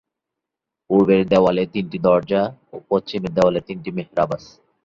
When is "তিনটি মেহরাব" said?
3.67-4.29